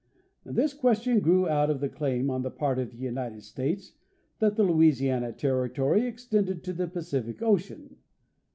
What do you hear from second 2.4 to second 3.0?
the part of the